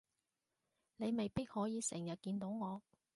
[0.95, 2.81] 你未必可以成日見到我